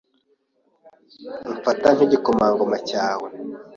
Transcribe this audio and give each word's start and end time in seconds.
Umfata 1.49 1.87
nk’igikomangoma 1.95 2.75
cyawe 2.89 3.27